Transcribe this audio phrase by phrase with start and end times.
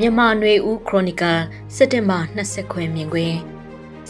[0.00, 1.40] မြန်မာຫນွေဦးခရိုနီကယ်
[1.74, 3.38] စက်တင်ဘာ20ခွဲမြင်ကွင်း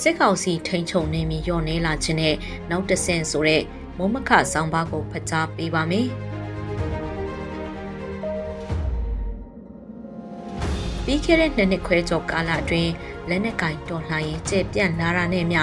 [0.00, 2.34] စစ်ကောင်စီထိန်ချုံနေမီရော့နေလာခြင်းနဲ့
[2.70, 3.62] နောက်တဆင့်ဆိုတဲ့
[3.98, 6.08] မုံမခဆောင်းပါးကိုဖတ်ကြားပေးပါမယ်။
[11.04, 12.92] ပြီးခဲ့တဲ့နှစ်နှစ်ခွဲကျော်ကာလအတွင်း
[13.28, 15.62] လက်နက်ကင်တော်လှန်ရေးကျေပြန့်လာတာနဲ့မျှ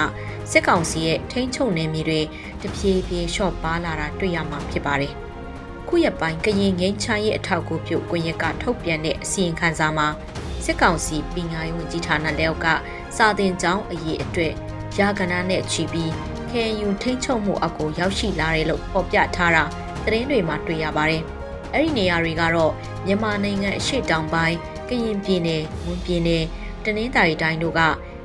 [0.50, 2.20] စစ်ကောင်စီရဲ့ထိန်းချုပ်နယ်မြေတွေ
[2.62, 5.14] တဖြည်းဖြည်းလျှော့ပါလာတာတွေ့ရမှာဖြစ်ပါတယ်။
[5.94, 10.06] ခုရက်ပိုင်းကရင်ငိမ့်ချရဲ့အထောက်အကူပြုကွန်ရက်ကထုတ်ပြန်တဲ့အစီရင်ခံစာမှာ
[10.64, 12.66] စစ်ကောင်စီပညာရေးဝန်ကြီးဌာနလက်အောက်က
[13.16, 14.52] စာသင်ကျောင်းအရေးအတွက်
[14.98, 16.10] ရာဂနာနဲ့ချီပြီး
[16.50, 19.64] KNU ထိန်းချုပ်မှုအကူရောက်ရှိလာတယ်လို့ဖော်ပြထားတာ
[20.04, 21.22] သတင်းတွေမှာတွေ့ရပါတယ်။
[21.72, 22.72] အဲ့ဒီနေရာတွေကတော့
[23.06, 24.56] မြန်မာနိုင်ငံအရှေ့တောင်ပိုင်း
[24.88, 26.42] ကရင်ပြည်နယ်၊မွန်ပြည်နယ်၊
[26.84, 27.82] တနင်္သာရီတိုင်းတို့က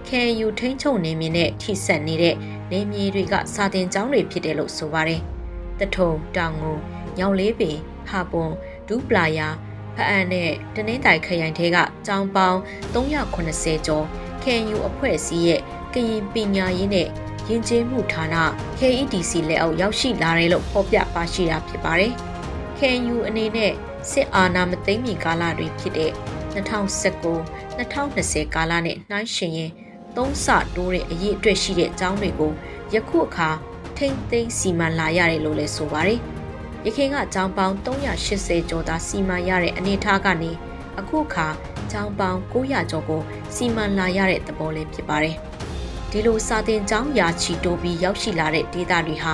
[0.08, 2.36] KNU ထိန်းချုပ်နေမြင့်နဲ့ထိစပ်နေတဲ့
[2.72, 5.22] နေမြေတွေကစာတင်ကျောင်းတွေဖြစ်တယ်လို့ဆိုပါတယ်။
[5.80, 7.78] တထုံတောင်ငူ ညောင်လေးပင်
[8.10, 8.52] ဟာပွန်
[8.88, 9.48] ဒူးပလာယာ
[9.96, 12.60] ဖအံနဲ့တနင်္သာရီခရိုင်ထဲကကျောင်းပေါင်း
[12.94, 14.06] 380ကျော်
[14.44, 15.62] KNU အဖွဲ့အစည်းရဲ့
[15.94, 17.08] ကရင်ပညာရေးနဲ့
[17.50, 18.26] ယဉ်ကျေးမှုဌာန
[18.80, 22.14] KEDC လက်အောက်ရောက်ရှိလာတယ်လို့ဖော်ပြပါရှိတာဖြစ်ပါတယ်။
[22.78, 23.72] KNU အနေနဲ့
[24.12, 26.12] စစ်အာဏာမသိမ်းမီကာလတွေဖြစ်တဲ့
[26.54, 29.72] 2019 2020ကာလနဲ့နှိုင်းယှဉ်ရင်
[30.16, 32.52] သုံးဆတိုးတဲ့အရေးအတွက်ရှိတဲ့အကြောင်းတွေကို
[32.94, 33.50] ယခုအခါ
[33.98, 36.22] ထိမ့်သိမ်းစီမံလာရတယ်လို့လည်းဆိုပါတယ်။
[36.90, 40.52] ရခိုင်ကကျောင်းပေါင်း380ကျော်သာစီမံရတဲ့အနေအထားကနေ
[41.00, 41.48] အခုအခါ
[41.92, 43.22] ကျောင်းပေါင်း900ကျော်ကို
[43.56, 45.36] စီမံလာရတဲ့သဘောလေးဖြစ်ပါတယ်။
[46.12, 49.34] ဒီလိုစာသင်ကျောင်းရာချီတိုးပြီးရောက်ရှိလာတဲ့ဒေသတွေဟာ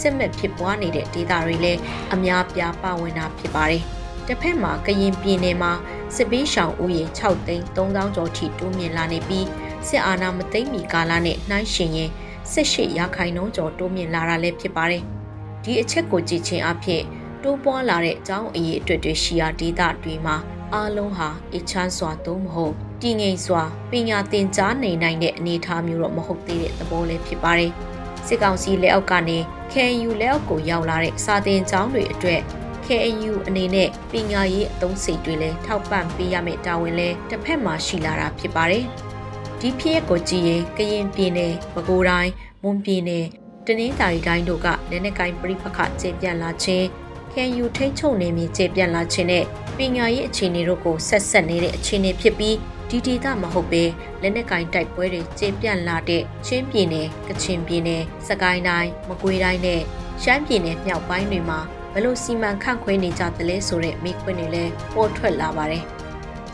[0.00, 1.80] စစ်မဲ့ဖြစ်ပွားနေတဲ့ဒေသတွေလည်း
[2.14, 3.82] အများပြားပါဝင်တာဖြစ်ပါတယ်။
[4.26, 5.72] တစ်ဖက်မှာကရင်ပြည်နယ်မှာ
[6.16, 9.46] စစ်ပေးရှောင်ဦးရေ6သိန်း3000ကျော်ထိတိုးမြင့်လာနေပြီး
[9.88, 12.10] စစ်အာဏာမသိမ်းမီကာလနဲ့နှိုင်းယှဉ်ရင်
[12.52, 15.04] 18ရာခိုင်နှုန်းကျော်တိုးမြင့်လာတာလည်းဖြစ်ပါတယ်။
[15.64, 17.02] ဒီအချက်ကိုကြည့်ခြင်းအဖြစ်
[17.42, 20.36] တိုးပွားလာတဲ့အကြောင်းအရေးအတွက်တွေရှိရာဒေသတွေမှာ
[20.74, 27.72] အားလုံးဟာအချမ်းစွာသို့မဟုတ်တည်ငြိမ်စွာပညာသင်ကြားနေနိုင်တဲ့အနေအထားမျိုးတော့မဟုတ်သေးတဲ့သဘောလေးဖြစ်ပါတယ်။
[28.26, 29.38] စစ်ကောင်စီလက်အောက်ကနေ
[29.72, 32.40] KNU လက်အောက်ကိုရောက်လာတဲ့စာသင်ကျောင်းတွေအတွက်
[32.86, 38.84] KNU အနေနဲ့ပညာရေးအသုံးစိတ်တွေလည်းထောက်ပံ့ပေးရမယ့်တာဝန်လည်းတစ်ဖက်မှာရှိလာတာဖြစ်ပါတယ်။
[39.60, 42.30] ဒီဖြစ်ရပ်ကိုကြည့်ရင်ကရင်ပြည်နယ်၊ပဲခူးတိုင်း၊
[42.62, 43.26] မွန်ပြည်နယ်
[43.68, 46.86] တနင်္သာရီတိုင်းတို့ကလက်နက်ကိုင်ပြိပခကျေပြန့်လာခြင်း
[47.32, 49.44] ခံယူထိတ်ချုံနေမြကျေပြန့်လာခြင်းနဲ့
[49.76, 52.56] ပညာရေးအခြေအနေတို့ကိုဆက်ဆက်နေတဲ့အခြေအနေဖြစ်ပြီး
[52.88, 53.84] ဒီဒေသမဟုတ်ပဲ
[54.22, 59.80] လက်နက်ကင်တိုက်ပွဲတွေကျေပြန့်လာတဲ့ချင်းပြည်နယ်ကချင်ပြည်နယ်စကိုင်းတိုင်းမကွေးတိုင်းနဲ့
[60.22, 61.60] ရှမ်းပြည်နယ်မြောက်ပိုင်းတွေမှာ
[61.94, 65.84] ဘလို့စီမံခန့်ခွဲနေကြသလဲဆိုတဲ့မိခွန်းတွေလည်းပေါ်ထွက်လာပါတယ်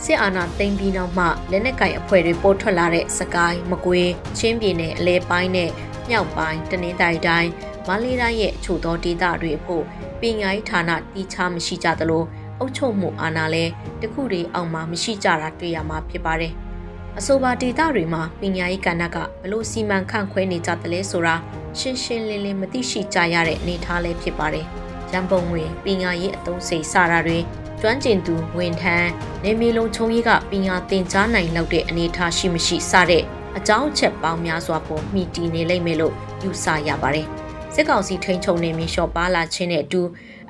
[0.05, 5.71] စစ်အာဏာသိမ်းပြီးနောက်မှလက်နက်ကင်အဖွဲ့တွေပေါ်ထွက်လာတဲ့စကိုင်းမကွေးချင်းပြည်နယ်အလဲပိုင်းနဲ့
[6.11, 7.51] မြောက်ပိုင်းတနင်္သာရီတိုင်း
[7.87, 9.85] မန္တလေးတိုင်းရဲ့အချို့သောဒေသတွေအဖို့
[10.21, 12.25] ပညာရေးဌာနတီးခြားမရှိကြသလို
[12.59, 13.73] အုပ်ချုပ်မှုအာဏာလည်း
[14.03, 16.53] တခုတည်းအောင်မှမရှိကြတာတွေ့ရမှာဖြစ်ပါတယ်။
[17.19, 21.37] အဆိုပါဒေသတွေမှာပညာရေးကဏ္ဍကဘလို့စီမံခန့်ခွဲနေကြသလဲဆိုတာ
[21.79, 24.67] ရှင်းရှင်းလင်းလင်းမသိရှိကြရတဲ့အနေအထားလည်းဖြစ်ပါတယ်။
[25.13, 27.39] ရန်ပုံငွေပညာရေးအသုံးစိတ်စတာတွေ
[27.81, 29.11] ကျွမ်းကျင်သူဝန်ထမ်း
[29.45, 33.25] နေမီလုံးချုံကြီးကပညာသင်ကြားနိုင်လောက်တဲ့အနေအထားရှိမရှိစတဲ့
[33.61, 37.27] အကြောင်းအချက်ပေါင်းများစွာပေါ်မှီတည်နေလိမ့်မယ်လို့ယူဆရပါတယ်။
[37.75, 40.03] စစ်ကောင်စီထိန်ချုံနေမင်းလျှော့ပါလာခြင်းနဲ့အတူ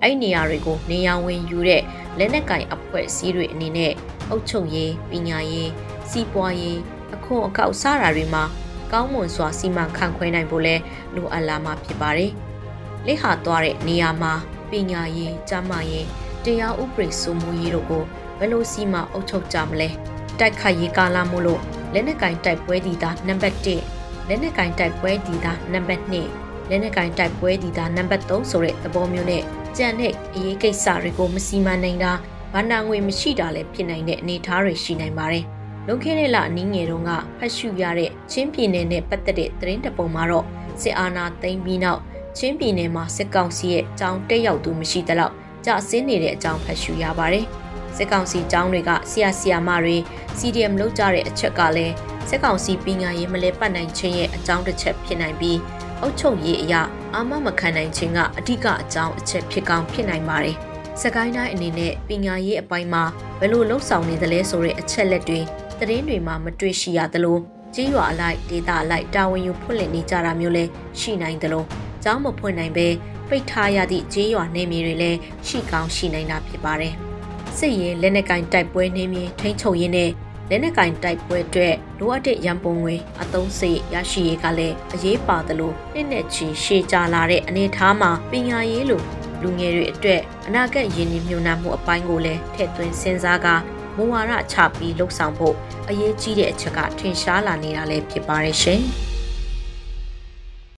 [0.02, 1.82] အဲ့နေရာတွေကိုနေရာဝင်ယူတဲ့
[2.18, 3.92] လက်နက်ကင်အဖွဲ့အစည်းတွေအနေနဲ့
[4.30, 5.70] အုပ်ချုပ်ရေးပညာရေး
[6.10, 6.78] စီးပွားရေး
[7.14, 8.44] အခွန်အကောက်စတာတွေမှာ
[8.92, 10.74] ကောင်းမွန်စွာစီမံခန့်ခွဲနိုင်ဖို့လဲ
[11.14, 12.32] လိုအပ်လာမှာဖြစ်ပါတယ်။
[13.06, 14.32] လက်ဟာသွားတဲ့နေရာမှာ
[14.70, 16.06] ပညာရေး၊ကျန်းမာရေး
[16.44, 18.04] တရားဥပဒေစိုးမိုးရေးတို့ကို
[18.38, 19.88] ဘယ်လိုစီမံအုပ်ချုပ်ကြမလဲ။
[20.38, 21.62] တိုက်ခိုက်ရေးကာလမို့လို့
[21.94, 23.56] လက်နက်ကင်တိုက်ပွဲဒီတာနံပါတ်
[23.96, 29.42] 1လက်နက်ကင်တိုက်ပွဲဒီတာနံပါတ်2လက်နက်ကင်တိုက်ပွဲဒီတာနံပါတ်3ဆိုတဲ့သဘောမျိုးနဲ့
[29.76, 32.12] ကြံတဲ့အရေးကိစ္စတွေကိုမစီမံနိုင်တာ
[32.52, 35.44] ဗန္နာငွေမရှိတာလည်းဖြစ်နိုင်တဲ့အနေအထားတွေရှိနိုင်ပါတယ်။
[35.86, 40.46] လုံခဲတဲ့လအနည်းငယ်တုန်းကဖတ်ရှုရတဲ့ချင်းပြည်နယ်နဲ့ပတ်သက်တဲ့သတင်းတပုံမှာတော့
[40.80, 42.00] စစ်အာဏာသိမ်းပြီးနောက်
[42.38, 45.34] ချင်းပြည်နယ်မှာစစ်ကောင်စီရဲ့ကြောင်းတက်ရောက်သူမရှိသလောက်
[45.66, 47.46] ကြဆင်းနေတဲ့အကြောင်းဖတ်ရှုရပါတယ်။
[47.96, 49.96] စစ်ကောင်စီကျောင်းတွေကဆရာဆရာမတွေ
[50.38, 51.94] CDM လုပ်ကြတဲ့အချက်ကလည်း
[52.28, 55.58] စစ်ကောင်စီပညာရေးမလဲပတ်နိုင်ခြင်းရဲ့အကြောင်းတစ်ချက်ဖြစ်နိုင်ပြီး
[56.00, 56.82] အုပ်ချုပ်ရေးအရာ
[57.14, 60.56] အာမမခံနိုင်ခြင်းကအဓိကအကြောင်းအချက်ဖြစ်ကောင်းဖြစ်နိုင်ပါတယ်။
[61.00, 63.04] စကိုင်းတိုင်းအနေနဲ့ပညာရေးအပိုင်းမှာ
[63.40, 65.40] ဘယ်လိုလှုပ်ဆောင်နေသလဲဆိုတဲ့အချက်လက်တွေ
[65.78, 67.38] သတင်းတွေမှာမတွေ့ရှိရသလို
[67.74, 70.70] ကြေးရွာအလိုက်ဒေတာအလိုက်တာဝန်ယူဖွင့်လှစ်နေကြတာမျိုးလည်း
[71.00, 71.64] ရှိနိုင်သလို
[72.02, 72.88] ကျောင်းမဖွင့်နိုင်ပဲ
[73.28, 76.94] ပိတ်ထားရသည့်ကြေးရွာနေမြေတွေလည်းရှိကောင်းရှိနိုင်တာဖြစ်ပါတယ်။
[77.58, 80.10] စစ်ရေးလက်နက်ကင်တိုက်ပွဲနှင်းမြေထိန်းချုပ်ရင်းနဲ့
[80.50, 89.02] လက်နက်ကင်တိုက်ပွဲအတွက်လိုအပ်တဲ့ရန်ပုံငွေအသုံးစရိတ်ရရှိရေးကလည်းအရေးပါသလိုနှစ်နဲ့ချီရှေ့ကြလာတဲ့အနေအထားမှာပညာရေးလို
[89.42, 93.54] လူငယ်တွေအတွက်အနာဂတ်ရင်းနှီးမြှုပ်နှံမှုအပိုင်းကိုလည်းထည့်သွင်းစဉ်းစားကာ
[93.96, 95.54] မမူဝါဒချပြီးလှုပ်ဆောင်ဖို့
[95.88, 98.82] အရေးကြီးတဲ့အချက်ကထင်ရှားလာနေတာလည်းဖြစ်ပါတယ်ရှင်။